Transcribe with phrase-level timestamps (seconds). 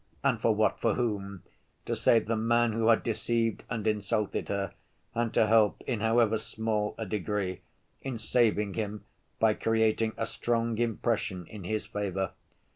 [0.23, 1.43] And for what, for whom?
[1.85, 4.73] To save the man who had deceived and insulted her
[5.13, 7.61] and to help, in however small a degree,
[8.01, 9.03] in saving him,
[9.37, 12.31] by creating a strong impression in his favor.